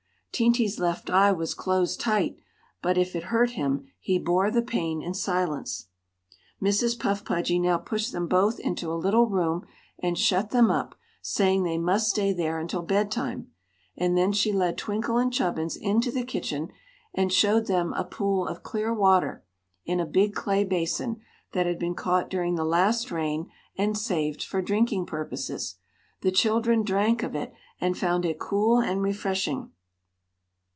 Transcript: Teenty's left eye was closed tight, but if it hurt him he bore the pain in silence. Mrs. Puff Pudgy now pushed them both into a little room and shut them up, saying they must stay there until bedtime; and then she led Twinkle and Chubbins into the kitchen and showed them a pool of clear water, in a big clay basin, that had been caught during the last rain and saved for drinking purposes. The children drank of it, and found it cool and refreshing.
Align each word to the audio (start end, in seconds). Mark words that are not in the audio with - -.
Teenty's 0.33 0.79
left 0.79 1.11
eye 1.11 1.31
was 1.31 1.53
closed 1.53 1.99
tight, 2.01 2.35
but 2.81 2.97
if 2.97 3.15
it 3.15 3.25
hurt 3.25 3.51
him 3.51 3.85
he 3.99 4.17
bore 4.17 4.49
the 4.49 4.63
pain 4.63 4.99
in 4.99 5.13
silence. 5.13 5.89
Mrs. 6.59 6.97
Puff 6.99 7.23
Pudgy 7.23 7.59
now 7.59 7.77
pushed 7.77 8.11
them 8.11 8.27
both 8.27 8.59
into 8.59 8.91
a 8.91 8.95
little 8.95 9.27
room 9.27 9.67
and 9.99 10.17
shut 10.17 10.49
them 10.49 10.71
up, 10.71 10.95
saying 11.21 11.61
they 11.61 11.77
must 11.77 12.09
stay 12.09 12.33
there 12.33 12.57
until 12.57 12.81
bedtime; 12.81 13.51
and 13.95 14.17
then 14.17 14.31
she 14.31 14.51
led 14.51 14.79
Twinkle 14.79 15.17
and 15.19 15.31
Chubbins 15.31 15.75
into 15.75 16.09
the 16.11 16.25
kitchen 16.25 16.69
and 17.13 17.31
showed 17.31 17.67
them 17.67 17.93
a 17.93 18.03
pool 18.05 18.47
of 18.47 18.63
clear 18.63 18.91
water, 18.91 19.43
in 19.85 19.99
a 19.99 20.07
big 20.07 20.33
clay 20.33 20.63
basin, 20.63 21.19
that 21.51 21.67
had 21.67 21.77
been 21.77 21.93
caught 21.93 22.31
during 22.31 22.55
the 22.55 22.65
last 22.65 23.11
rain 23.11 23.47
and 23.77 23.95
saved 23.95 24.41
for 24.43 24.59
drinking 24.59 25.05
purposes. 25.05 25.75
The 26.21 26.31
children 26.31 26.81
drank 26.81 27.21
of 27.21 27.35
it, 27.35 27.53
and 27.79 27.95
found 27.95 28.25
it 28.25 28.39
cool 28.39 28.79
and 28.79 29.03
refreshing. 29.03 29.71